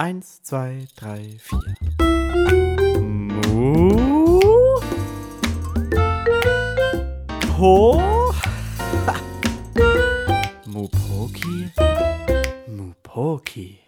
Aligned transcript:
Eins, 0.00 0.44
zwei, 0.44 0.86
drei, 0.94 1.36
vier. 1.40 1.74
Mu. 3.00 4.80
Po. 7.56 8.00
Mupoki. 10.66 11.72
Mupoki. 12.68 13.80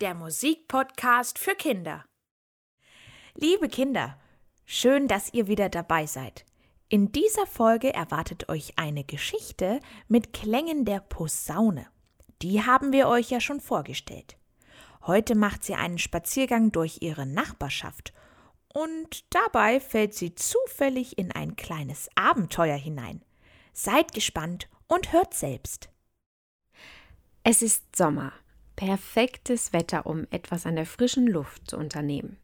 Der 0.00 0.14
Musikpodcast 0.14 1.40
für 1.40 1.56
Kinder. 1.56 2.04
Liebe 3.34 3.66
Kinder, 3.66 4.20
schön, 4.66 5.08
dass 5.08 5.34
ihr 5.34 5.48
wieder 5.48 5.68
dabei 5.68 6.06
seid. 6.06 6.44
In 6.88 7.10
dieser 7.10 7.48
Folge 7.48 7.92
erwartet 7.92 8.48
euch 8.48 8.78
eine 8.78 9.02
Geschichte 9.02 9.80
mit 10.06 10.32
Klängen 10.32 10.84
der 10.84 11.00
Posaune. 11.00 11.88
Die 12.42 12.64
haben 12.64 12.92
wir 12.92 13.08
euch 13.08 13.30
ja 13.30 13.40
schon 13.40 13.60
vorgestellt. 13.60 14.36
Heute 15.06 15.34
macht 15.34 15.64
sie 15.64 15.74
einen 15.74 15.98
Spaziergang 15.98 16.70
durch 16.70 16.98
ihre 17.00 17.26
Nachbarschaft 17.26 18.12
und 18.72 19.24
dabei 19.34 19.80
fällt 19.80 20.14
sie 20.14 20.34
zufällig 20.34 21.18
in 21.18 21.32
ein 21.32 21.56
kleines 21.56 22.08
Abenteuer 22.14 22.76
hinein. 22.76 23.24
Seid 23.72 24.12
gespannt 24.12 24.68
und 24.86 25.12
hört 25.12 25.34
selbst. 25.34 25.88
Es 27.42 27.62
ist 27.62 27.96
Sommer. 27.96 28.32
Perfektes 28.76 29.72
Wetter, 29.72 30.06
um 30.06 30.26
etwas 30.30 30.64
an 30.66 30.76
der 30.76 30.86
frischen 30.86 31.26
Luft 31.26 31.68
zu 31.68 31.76
unternehmen. 31.76 32.36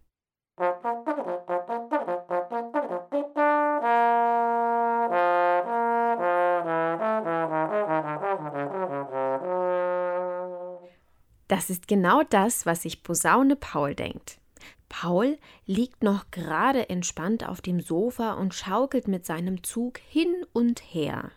Das 11.54 11.70
ist 11.70 11.86
genau 11.86 12.24
das, 12.24 12.66
was 12.66 12.82
sich 12.82 13.04
Posaune 13.04 13.54
Paul 13.54 13.94
denkt. 13.94 14.40
Paul 14.88 15.38
liegt 15.66 16.02
noch 16.02 16.32
gerade 16.32 16.88
entspannt 16.90 17.48
auf 17.48 17.60
dem 17.60 17.78
Sofa 17.78 18.32
und 18.32 18.54
schaukelt 18.54 19.06
mit 19.06 19.24
seinem 19.24 19.62
Zug 19.62 19.98
hin 19.98 20.34
und 20.52 20.80
her. 20.80 21.30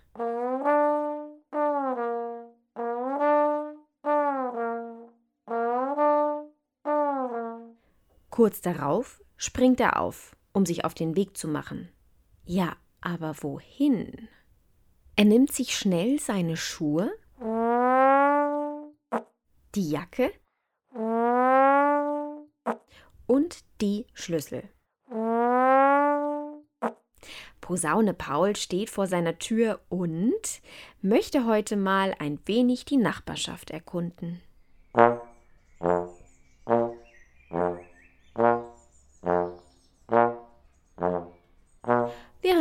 Kurz 8.32 8.62
darauf 8.62 9.22
springt 9.36 9.80
er 9.80 10.02
auf, 10.02 10.36
um 10.52 10.66
sich 10.66 10.84
auf 10.84 10.96
den 10.96 11.16
Weg 11.16 11.38
zu 11.38 11.48
machen. 11.48 11.90
Ja, 12.44 12.76
aber 13.02 13.36
wohin? 13.44 14.28
Er 15.16 15.26
nimmt 15.26 15.52
sich 15.52 15.78
schnell 15.78 16.20
seine 16.20 16.58
Schuhe, 16.58 17.12
die 19.78 19.92
Jacke 19.92 20.34
und 23.28 23.64
die 23.80 24.08
Schlüssel. 24.14 24.64
Posaune 27.62 28.14
Paul 28.16 28.56
steht 28.56 28.90
vor 28.90 29.06
seiner 29.06 29.38
Tür 29.38 29.82
und 29.90 30.62
möchte 31.02 31.46
heute 31.46 31.76
mal 31.76 32.16
ein 32.18 32.40
wenig 32.46 32.86
die 32.86 32.98
Nachbarschaft 32.98 33.70
erkunden. 33.70 34.42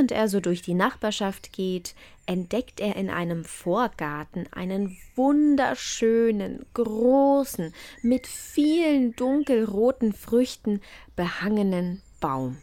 Während 0.07 0.21
er 0.21 0.29
so 0.29 0.39
durch 0.39 0.63
die 0.63 0.75
Nachbarschaft 0.75 1.53
geht, 1.53 1.97
entdeckt 2.27 2.79
er 2.79 2.95
in 2.95 3.11
einem 3.11 3.45
Vorgarten 3.45 4.47
einen 4.53 4.97
wunderschönen, 5.17 6.65
großen, 6.75 7.75
mit 8.03 8.29
vielen 8.29 9.17
dunkelroten 9.17 10.13
Früchten 10.13 10.81
behangenen 11.17 12.03
Baum, 12.21 12.59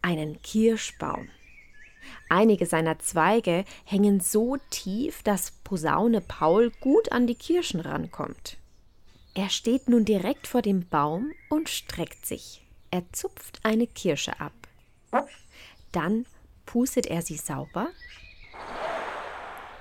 einen 0.00 0.42
Kirschbaum. 0.42 1.28
Einige 2.28 2.66
seiner 2.66 2.98
Zweige 2.98 3.64
hängen 3.84 4.18
so 4.18 4.56
tief, 4.70 5.22
dass 5.22 5.52
Posaune 5.62 6.20
Paul 6.20 6.72
gut 6.80 7.12
an 7.12 7.28
die 7.28 7.36
Kirschen 7.36 7.78
rankommt. 7.78 8.56
Er 9.34 9.50
steht 9.50 9.88
nun 9.88 10.04
direkt 10.04 10.48
vor 10.48 10.62
dem 10.62 10.88
Baum 10.88 11.30
und 11.48 11.68
streckt 11.68 12.26
sich. 12.26 12.60
Er 12.90 13.04
zupft 13.12 13.60
eine 13.62 13.86
Kirsche 13.86 14.40
ab. 14.40 14.52
Dann 15.92 16.24
pustet 16.72 17.06
er 17.06 17.20
sie 17.20 17.36
sauber 17.36 17.88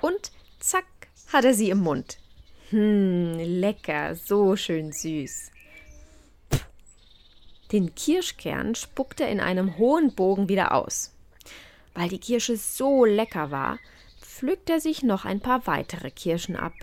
und 0.02 0.32
zack 0.60 0.86
hat 1.32 1.46
er 1.46 1.54
sie 1.54 1.70
im 1.70 1.78
Mund. 1.78 2.18
Hm, 2.70 3.40
lecker, 3.40 4.14
so 4.16 4.58
schön 4.58 4.92
süß. 4.92 5.52
Den 7.72 7.96
Kirschkern 7.96 8.76
spuckt 8.76 9.22
er 9.22 9.30
in 9.30 9.40
einem 9.40 9.78
hohen 9.78 10.14
Bogen 10.16 10.50
wieder 10.50 10.74
aus. 10.74 11.16
Weil 11.94 12.10
die 12.10 12.20
Kirsche 12.20 12.58
so 12.58 13.06
lecker 13.06 13.52
war, 13.52 13.80
pflückt 14.20 14.70
er 14.70 14.82
sich 14.82 15.02
noch 15.02 15.24
ein 15.24 15.40
paar 15.40 15.66
weitere 15.68 16.12
Kirschen 16.12 16.58
ab. 16.58 16.74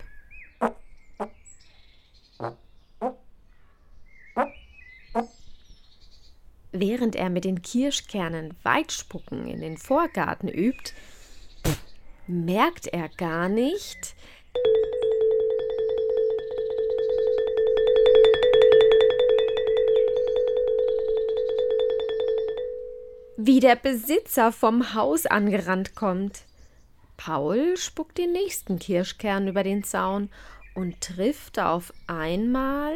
Während 6.71 7.15
er 7.15 7.29
mit 7.29 7.45
den 7.45 7.61
Kirschkernen 7.63 8.53
Weitspucken 8.63 9.47
in 9.47 9.61
den 9.61 9.77
Vorgarten 9.77 10.47
übt, 10.47 10.93
merkt 12.27 12.87
er 12.87 13.09
gar 13.09 13.49
nicht, 13.49 14.15
wie 23.35 23.59
der 23.59 23.75
Besitzer 23.75 24.51
vom 24.51 24.93
Haus 24.93 25.25
angerannt 25.25 25.95
kommt. 25.95 26.43
Paul 27.17 27.77
spuckt 27.77 28.19
den 28.19 28.31
nächsten 28.31 28.77
Kirschkern 28.77 29.47
über 29.47 29.63
den 29.63 29.83
Zaun 29.83 30.29
und 30.75 31.01
trifft 31.01 31.57
auf 31.57 31.91
einmal 32.05 32.93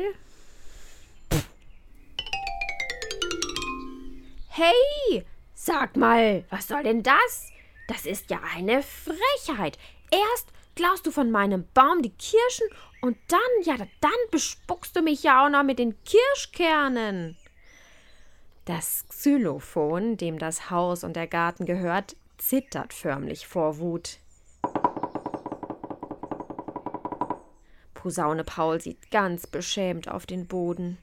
Hey, 4.55 5.25
sag 5.55 5.97
mal, 5.97 6.43
was 6.51 6.67
soll 6.67 6.83
denn 6.83 7.01
das? 7.01 7.49
Das 7.87 8.05
ist 8.05 8.29
ja 8.29 8.39
eine 8.55 8.83
Frechheit. 8.83 9.79
Erst 10.11 10.49
klaust 10.75 11.07
du 11.07 11.11
von 11.11 11.31
meinem 11.31 11.65
Baum 11.73 12.03
die 12.03 12.11
Kirschen 12.11 12.67
und 13.01 13.17
dann, 13.29 13.39
ja, 13.63 13.83
dann 13.99 14.11
bespuckst 14.29 14.95
du 14.95 15.01
mich 15.01 15.23
ja 15.23 15.43
auch 15.43 15.49
noch 15.49 15.63
mit 15.63 15.79
den 15.79 15.95
Kirschkernen. 16.03 17.35
Das 18.65 19.05
Xylophon, 19.09 20.17
dem 20.17 20.37
das 20.37 20.69
Haus 20.69 21.03
und 21.03 21.15
der 21.15 21.25
Garten 21.25 21.65
gehört, 21.65 22.15
zittert 22.37 22.93
förmlich 22.93 23.47
vor 23.47 23.79
Wut. 23.79 24.19
Posaune 27.95 28.43
Paul 28.43 28.79
sieht 28.79 29.09
ganz 29.09 29.47
beschämt 29.47 30.09
auf 30.09 30.27
den 30.27 30.45
Boden. 30.45 30.99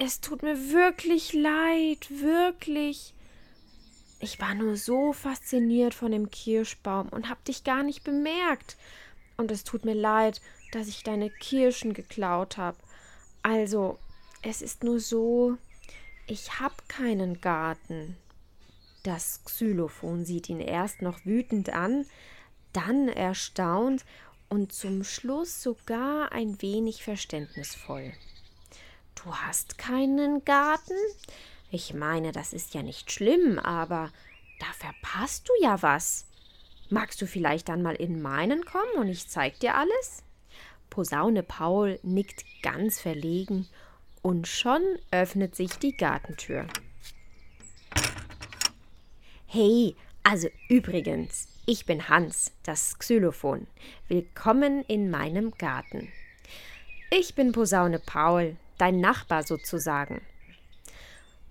Es 0.00 0.20
tut 0.20 0.44
mir 0.44 0.70
wirklich 0.70 1.32
leid, 1.32 2.08
wirklich. 2.08 3.14
Ich 4.20 4.40
war 4.40 4.54
nur 4.54 4.76
so 4.76 5.12
fasziniert 5.12 5.92
von 5.92 6.12
dem 6.12 6.30
Kirschbaum 6.30 7.08
und 7.08 7.28
hab 7.28 7.44
dich 7.44 7.64
gar 7.64 7.82
nicht 7.82 8.04
bemerkt. 8.04 8.76
Und 9.36 9.50
es 9.50 9.64
tut 9.64 9.84
mir 9.84 9.94
leid, 9.94 10.40
dass 10.70 10.86
ich 10.86 11.02
deine 11.02 11.30
Kirschen 11.30 11.94
geklaut 11.94 12.58
hab. 12.58 12.76
Also, 13.42 13.98
es 14.42 14.62
ist 14.62 14.84
nur 14.84 15.00
so, 15.00 15.58
ich 16.28 16.60
hab 16.60 16.88
keinen 16.88 17.40
Garten. 17.40 18.16
Das 19.02 19.42
Xylophon 19.46 20.24
sieht 20.24 20.48
ihn 20.48 20.60
erst 20.60 21.02
noch 21.02 21.24
wütend 21.24 21.70
an, 21.70 22.06
dann 22.72 23.08
erstaunt 23.08 24.04
und 24.48 24.72
zum 24.72 25.02
Schluss 25.02 25.60
sogar 25.60 26.30
ein 26.30 26.62
wenig 26.62 27.02
verständnisvoll. 27.02 28.12
Du 29.24 29.34
hast 29.34 29.78
keinen 29.78 30.44
Garten? 30.44 30.94
Ich 31.72 31.92
meine, 31.92 32.30
das 32.30 32.52
ist 32.52 32.74
ja 32.74 32.82
nicht 32.82 33.10
schlimm, 33.10 33.58
aber 33.58 34.12
da 34.60 34.66
verpasst 34.72 35.48
du 35.48 35.52
ja 35.60 35.82
was. 35.82 36.24
Magst 36.88 37.20
du 37.20 37.26
vielleicht 37.26 37.68
dann 37.68 37.82
mal 37.82 37.96
in 37.96 38.22
meinen 38.22 38.64
kommen 38.64 38.92
und 38.96 39.08
ich 39.08 39.28
zeig 39.28 39.58
dir 39.58 39.74
alles? 39.74 40.22
Posaune 40.88 41.42
Paul 41.42 41.98
nickt 42.04 42.44
ganz 42.62 43.00
verlegen 43.00 43.68
und 44.22 44.46
schon 44.46 44.82
öffnet 45.10 45.56
sich 45.56 45.72
die 45.78 45.96
Gartentür. 45.96 46.66
Hey, 49.46 49.96
also 50.22 50.48
übrigens, 50.68 51.48
ich 51.66 51.86
bin 51.86 52.08
Hans, 52.08 52.52
das 52.62 52.98
Xylophon. 52.98 53.66
Willkommen 54.06 54.84
in 54.84 55.10
meinem 55.10 55.50
Garten. 55.58 56.12
Ich 57.10 57.34
bin 57.34 57.52
Posaune 57.52 57.98
Paul, 57.98 58.56
dein 58.78 59.00
Nachbar 59.00 59.42
sozusagen. 59.42 60.22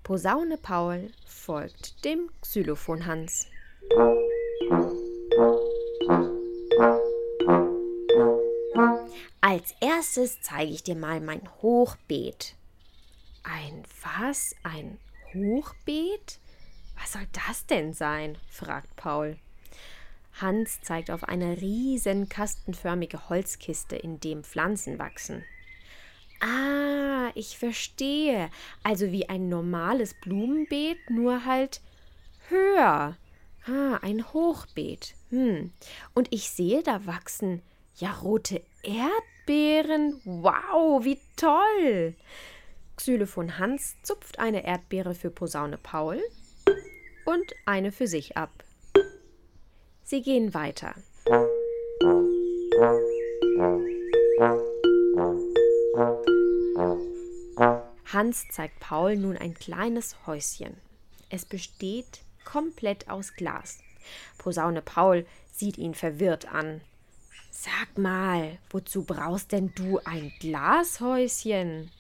Posaune 0.04 0.58
Paul 0.58 1.12
folgt 1.26 2.06
dem 2.06 2.30
Xylophon 2.42 3.06
Hans. 3.06 3.48
Als 9.42 9.76
erstes 9.80 10.42
zeige 10.42 10.72
ich 10.72 10.84
dir 10.84 10.96
mal 10.96 11.20
mein 11.20 11.42
Hochbeet. 11.62 12.56
Ein 13.44 13.84
was? 14.02 14.56
Ein 14.64 14.98
Hochbeet? 15.34 16.40
Was 17.00 17.14
soll 17.14 17.28
das 17.48 17.66
denn 17.66 17.94
sein? 17.94 18.38
fragt 18.50 18.96
Paul. 18.96 19.38
Hans 20.40 20.82
zeigt 20.82 21.10
auf 21.10 21.24
eine 21.24 21.60
riesen 21.62 22.30
kastenförmige 22.30 23.30
Holzkiste, 23.30 23.96
in 23.96 24.20
dem 24.20 24.44
Pflanzen 24.44 25.00
wachsen. 25.00 25.44
Ah, 26.39 27.31
ich 27.36 27.57
verstehe. 27.57 28.50
Also 28.84 29.12
wie 29.12 29.30
ein 29.30 29.50
normales 29.50 30.13
Blumenbeet, 30.13 31.10
nur 31.10 31.45
halt 31.45 31.81
höher. 32.50 33.18
Ah, 33.66 34.00
ein 34.01 34.34
Hochbeet. 34.34 35.16
Hm. 35.30 35.72
Und 36.13 36.28
ich 36.31 36.50
sehe, 36.50 36.84
da 36.84 37.06
wachsen 37.06 37.62
ja 37.95 38.12
rote 38.13 38.62
Erdbeeren. 38.84 40.22
Wow, 40.24 41.04
wie 41.04 41.19
toll. 41.36 42.16
Xylophon 42.95 43.60
Hans 43.60 43.95
zupft 44.04 44.40
eine 44.40 44.66
Erdbeere 44.66 45.13
für 45.13 45.30
Posaune 45.30 45.78
Paul 45.78 46.22
und 47.25 47.54
eine 47.66 47.92
für 47.92 48.07
sich 48.07 48.38
ab. 48.38 48.63
Sie 50.04 50.22
gehen 50.22 50.54
weiter. 50.54 50.95
Hans 58.18 58.48
zeigt 58.50 58.80
Paul 58.80 59.16
nun 59.16 59.38
ein 59.38 59.54
kleines 59.54 60.16
Häuschen. 60.25 60.75
Es 61.30 61.46
besteht 61.46 62.22
komplett 62.46 63.12
aus 63.12 63.36
Glas. 63.36 63.78
Posaune 64.40 64.81
Paul 64.81 65.28
sieht 65.54 65.78
ihn 65.78 65.94
verwirrt 65.94 66.52
an. 66.52 66.81
Sag 67.52 67.96
mal, 67.96 68.58
wozu 68.72 69.04
brauchst 69.04 69.52
denn 69.52 69.72
du 69.75 70.00
ein 70.04 70.34
Glashäuschen? 70.40 71.92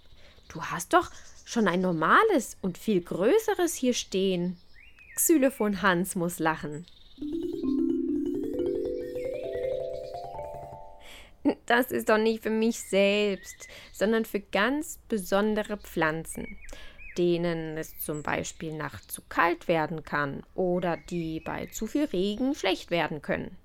Du 0.47 0.63
hast 0.63 0.93
doch 0.93 1.11
schon 1.45 1.67
ein 1.67 1.81
normales 1.81 2.57
und 2.63 2.79
viel 2.79 3.01
größeres 3.01 3.75
hier 3.75 3.93
stehen. 3.93 4.57
Xylophon 5.13 5.83
Hans 5.83 6.15
muss 6.15 6.39
lachen. 6.39 6.87
Das 11.65 11.91
ist 11.91 12.09
doch 12.09 12.17
nicht 12.17 12.43
für 12.43 12.49
mich 12.49 12.79
selbst, 12.79 13.67
sondern 13.93 14.25
für 14.25 14.39
ganz 14.39 14.99
besondere 15.07 15.77
Pflanzen, 15.77 16.57
denen 17.17 17.77
es 17.77 17.99
zum 17.99 18.23
Beispiel 18.23 18.73
nachts 18.73 19.07
zu 19.07 19.21
kalt 19.29 19.67
werden 19.67 20.03
kann 20.03 20.43
oder 20.55 20.97
die 21.09 21.39
bei 21.39 21.67
zu 21.67 21.87
viel 21.87 22.05
Regen 22.05 22.55
schlecht 22.55 22.91
werden 22.91 23.21
können. 23.21 23.57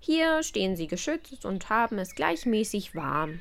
Hier 0.00 0.42
stehen 0.42 0.76
sie 0.76 0.88
geschützt 0.88 1.44
und 1.44 1.68
haben 1.70 1.98
es 1.98 2.14
gleichmäßig 2.14 2.94
warm. 2.94 3.40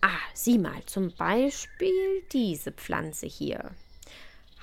Ah, 0.00 0.20
sieh 0.34 0.58
mal, 0.58 0.84
zum 0.84 1.12
Beispiel 1.16 2.22
diese 2.32 2.72
Pflanze 2.72 3.26
hier. 3.26 3.70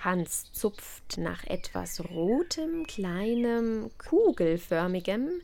Hans 0.04 0.52
zupft 0.52 1.18
nach 1.18 1.44
etwas 1.46 2.04
rotem, 2.10 2.86
kleinem, 2.88 3.92
kugelförmigem, 3.98 5.42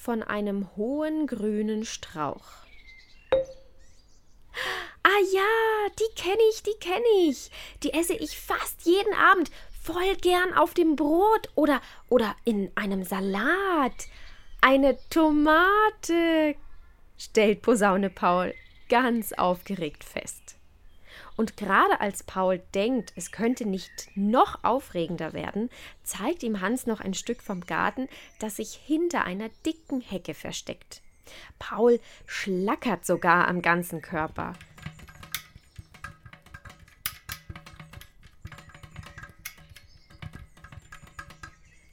von 0.00 0.22
einem 0.22 0.74
hohen 0.76 1.26
grünen 1.26 1.84
Strauch. 1.84 2.46
Ah 5.02 5.20
ja, 5.32 5.90
die 5.98 6.14
kenne 6.16 6.40
ich, 6.50 6.62
die 6.62 6.78
kenne 6.80 7.04
ich. 7.28 7.50
Die 7.82 7.92
esse 7.92 8.14
ich 8.14 8.38
fast 8.38 8.86
jeden 8.86 9.12
Abend 9.14 9.50
voll 9.82 10.16
gern 10.16 10.54
auf 10.54 10.72
dem 10.72 10.96
Brot 10.96 11.50
oder 11.54 11.82
oder 12.08 12.34
in 12.44 12.70
einem 12.76 13.04
Salat. 13.04 14.08
Eine 14.62 14.96
Tomate, 15.10 16.54
stellt 17.18 17.60
Posaune 17.60 18.08
Paul 18.08 18.54
ganz 18.88 19.34
aufgeregt 19.34 20.04
fest. 20.04 20.56
Und 21.40 21.56
gerade 21.56 22.02
als 22.02 22.22
Paul 22.22 22.58
denkt, 22.74 23.14
es 23.16 23.32
könnte 23.32 23.64
nicht 23.64 24.10
noch 24.14 24.62
aufregender 24.62 25.32
werden, 25.32 25.70
zeigt 26.02 26.42
ihm 26.42 26.60
Hans 26.60 26.86
noch 26.86 27.00
ein 27.00 27.14
Stück 27.14 27.40
vom 27.40 27.62
Garten, 27.62 28.10
das 28.40 28.56
sich 28.56 28.74
hinter 28.74 29.24
einer 29.24 29.48
dicken 29.64 30.02
Hecke 30.02 30.34
versteckt. 30.34 31.00
Paul 31.58 31.98
schlackert 32.26 33.06
sogar 33.06 33.48
am 33.48 33.62
ganzen 33.62 34.02
Körper. 34.02 34.52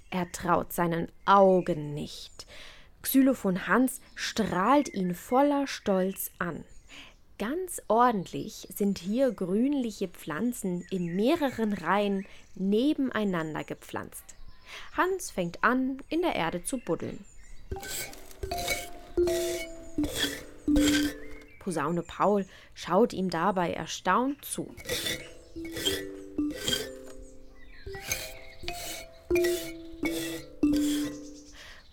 Er 0.10 0.30
traut 0.34 0.74
seinen 0.74 1.10
Augen 1.26 1.94
nicht. 1.94 2.48
Xylophon 3.02 3.66
Hans 3.66 4.02
strahlt 4.14 4.94
ihn 4.94 5.16
voller 5.16 5.68
Stolz 5.68 6.32
an. 6.38 6.66
Ganz 7.40 7.84
ordentlich 7.88 8.68
sind 8.74 8.98
hier 8.98 9.32
grünliche 9.32 10.08
Pflanzen 10.08 10.84
in 10.90 11.16
mehreren 11.16 11.74
Reihen 11.74 12.26
nebeneinander 12.56 13.64
gepflanzt. 13.64 14.36
Hans 14.94 15.30
fängt 15.30 15.64
an, 15.64 16.00
in 16.10 16.24
der 16.24 16.36
Erde 16.36 16.64
zu 16.64 16.80
buddeln. 16.80 17.24
Posaune 21.60 22.02
Paul 22.02 22.48
schaut 22.74 23.14
ihm 23.14 23.30
dabei 23.30 23.72
erstaunt 23.72 24.44
zu. 24.44 24.74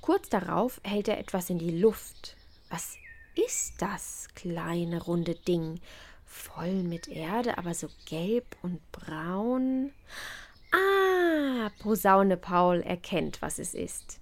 Kurz 0.00 0.31
darauf 0.31 0.81
hält 0.85 1.08
er 1.08 1.19
etwas 1.19 1.50
in 1.50 1.58
die 1.58 1.79
Luft. 1.79 2.37
Was 2.70 2.97
ist 3.35 3.75
das 3.79 4.24
kleine 4.44 5.02
runde 5.02 5.35
Ding? 5.35 5.81
Voll 6.26 6.82
mit 6.82 7.08
Erde, 7.08 7.56
aber 7.56 7.73
so 7.73 7.88
gelb 8.06 8.44
und 8.61 8.81
braun. 8.93 9.91
Ah, 10.70 11.70
Posaune 11.81 12.37
Paul 12.37 12.82
erkennt, 12.82 13.41
was 13.41 13.58
es 13.58 13.73
ist. 13.73 14.20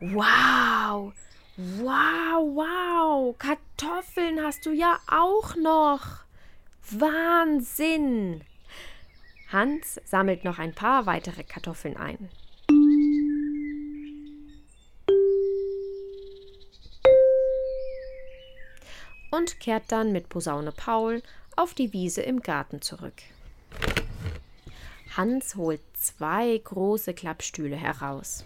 Wow! 0.00 1.12
Wow, 1.56 2.56
wow! 2.56 3.36
Kartoffeln 3.38 4.42
hast 4.42 4.64
du 4.64 4.70
ja 4.72 4.98
auch 5.06 5.54
noch! 5.56 6.24
Wahnsinn! 6.90 8.42
Hans 9.50 10.00
sammelt 10.06 10.44
noch 10.44 10.58
ein 10.58 10.74
paar 10.74 11.04
weitere 11.04 11.44
Kartoffeln 11.44 11.98
ein. 11.98 12.30
Und 19.32 19.58
kehrt 19.60 19.84
dann 19.88 20.12
mit 20.12 20.28
Posaune 20.28 20.72
Paul 20.72 21.22
auf 21.56 21.74
die 21.74 21.92
Wiese 21.92 22.22
im 22.22 22.40
Garten 22.40 22.82
zurück. 22.82 23.14
Hans 25.16 25.56
holt 25.56 25.80
zwei 25.94 26.60
große 26.62 27.14
Klappstühle 27.14 27.76
heraus. 27.76 28.44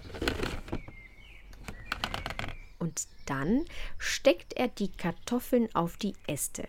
Und 2.78 3.06
dann 3.26 3.64
steckt 3.98 4.54
er 4.54 4.68
die 4.68 4.90
Kartoffeln 4.90 5.68
auf 5.74 5.96
die 5.96 6.14
Äste. 6.26 6.68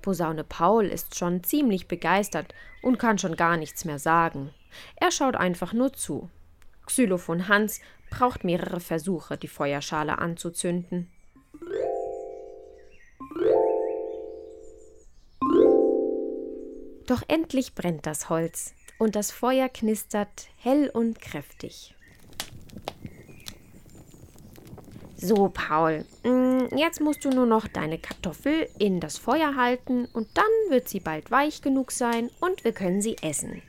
Posaune 0.00 0.44
Paul 0.44 0.86
ist 0.86 1.16
schon 1.16 1.42
ziemlich 1.44 1.88
begeistert 1.88 2.54
und 2.82 2.98
kann 2.98 3.18
schon 3.18 3.36
gar 3.36 3.56
nichts 3.56 3.84
mehr 3.84 3.98
sagen. 3.98 4.52
Er 4.96 5.10
schaut 5.10 5.36
einfach 5.36 5.72
nur 5.72 5.92
zu. 5.92 6.30
Xylophon 6.86 7.48
Hans 7.48 7.80
braucht 8.10 8.44
mehrere 8.44 8.80
Versuche, 8.80 9.36
die 9.36 9.48
Feuerschale 9.48 10.18
anzuzünden. 10.18 11.10
Doch 17.06 17.22
endlich 17.28 17.74
brennt 17.74 18.06
das 18.06 18.28
Holz 18.28 18.74
und 18.98 19.16
das 19.16 19.30
Feuer 19.30 19.68
knistert 19.68 20.48
hell 20.56 20.88
und 20.92 21.20
kräftig. 21.20 21.94
So, 25.16 25.50
Paul, 25.54 26.04
mm, 26.24 26.76
jetzt 26.76 27.00
musst 27.00 27.24
du 27.24 27.30
nur 27.30 27.46
noch 27.46 27.68
deine 27.68 27.98
Kartoffel 27.98 28.68
in 28.78 28.98
das 28.98 29.18
Feuer 29.18 29.54
halten 29.54 30.06
und 30.06 30.28
dann 30.34 30.44
wird 30.68 30.88
sie 30.88 30.98
bald 30.98 31.30
weich 31.30 31.62
genug 31.62 31.92
sein 31.92 32.28
und 32.40 32.64
wir 32.64 32.72
können 32.72 33.00
sie 33.00 33.16
essen. 33.22 33.62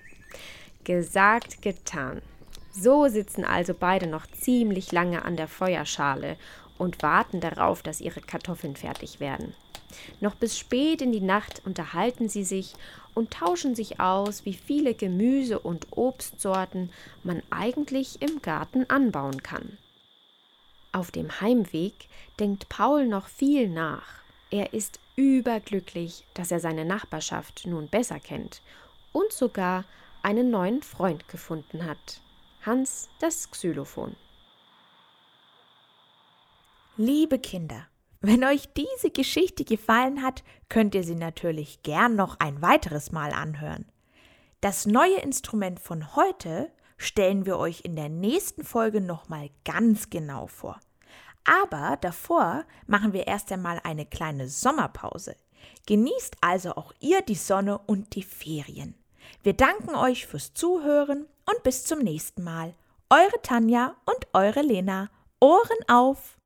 Gesagt, 0.83 1.61
getan. 1.61 2.23
So 2.71 3.07
sitzen 3.07 3.45
also 3.45 3.75
beide 3.75 4.07
noch 4.07 4.25
ziemlich 4.25 4.91
lange 4.91 5.23
an 5.23 5.37
der 5.37 5.47
Feuerschale 5.47 6.37
und 6.77 7.01
warten 7.01 7.39
darauf, 7.39 7.81
dass 7.81 8.01
ihre 8.01 8.21
Kartoffeln 8.21 8.75
fertig 8.75 9.19
werden. 9.19 9.53
Noch 10.19 10.35
bis 10.35 10.57
spät 10.57 11.01
in 11.01 11.11
die 11.11 11.21
Nacht 11.21 11.61
unterhalten 11.65 12.29
sie 12.29 12.43
sich 12.43 12.73
und 13.13 13.31
tauschen 13.31 13.75
sich 13.75 13.99
aus, 13.99 14.45
wie 14.45 14.53
viele 14.53 14.93
Gemüse- 14.93 15.59
und 15.59 15.87
Obstsorten 15.91 16.89
man 17.23 17.43
eigentlich 17.49 18.21
im 18.21 18.41
Garten 18.41 18.89
anbauen 18.89 19.43
kann. 19.43 19.77
Auf 20.91 21.11
dem 21.11 21.41
Heimweg 21.41 22.07
denkt 22.39 22.69
Paul 22.69 23.07
noch 23.07 23.27
viel 23.27 23.67
nach. 23.67 24.05
Er 24.51 24.73
ist 24.73 24.99
überglücklich, 25.15 26.25
dass 26.33 26.51
er 26.51 26.59
seine 26.59 26.85
Nachbarschaft 26.85 27.65
nun 27.65 27.87
besser 27.87 28.19
kennt 28.19 28.61
und 29.11 29.31
sogar 29.31 29.85
einen 30.21 30.49
neuen 30.49 30.83
Freund 30.83 31.27
gefunden 31.27 31.85
hat. 31.85 32.21
Hans 32.65 33.09
das 33.19 33.49
Xylophon. 33.49 34.15
Liebe 36.97 37.39
Kinder, 37.39 37.87
Wenn 38.21 38.43
euch 38.43 38.71
diese 38.71 39.09
Geschichte 39.09 39.65
gefallen 39.65 40.21
hat, 40.21 40.43
könnt 40.69 40.93
ihr 40.93 41.03
sie 41.03 41.15
natürlich 41.15 41.81
gern 41.81 42.15
noch 42.15 42.39
ein 42.39 42.61
weiteres 42.61 43.11
Mal 43.11 43.33
anhören. 43.33 43.91
Das 44.61 44.85
neue 44.85 45.17
Instrument 45.17 45.79
von 45.79 46.15
heute 46.15 46.71
stellen 46.97 47.47
wir 47.47 47.57
euch 47.57 47.81
in 47.83 47.95
der 47.95 48.09
nächsten 48.09 48.63
Folge 48.63 49.01
nochmal 49.01 49.49
ganz 49.65 50.11
genau 50.11 50.45
vor. 50.45 50.79
Aber 51.43 51.97
davor 51.99 52.63
machen 52.85 53.11
wir 53.11 53.25
erst 53.25 53.51
einmal 53.51 53.81
eine 53.83 54.05
kleine 54.05 54.47
Sommerpause. 54.47 55.35
Genießt 55.87 56.37
also 56.41 56.75
auch 56.75 56.93
ihr 56.99 57.23
die 57.23 57.33
Sonne 57.33 57.79
und 57.79 58.13
die 58.13 58.23
Ferien. 58.23 58.93
Wir 59.41 59.53
danken 59.53 59.95
euch 59.95 60.27
fürs 60.27 60.53
Zuhören 60.53 61.25
und 61.49 61.63
bis 61.63 61.85
zum 61.85 61.99
nächsten 61.99 62.43
Mal. 62.43 62.75
Eure 63.09 63.41
Tanja 63.41 63.95
und 64.05 64.27
eure 64.33 64.61
Lena. 64.61 65.09
Ohren 65.39 65.89
auf! 65.89 66.37